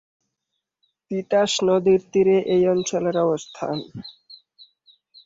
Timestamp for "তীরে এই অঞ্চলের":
2.11-3.15